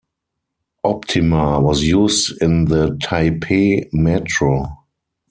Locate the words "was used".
1.59-2.41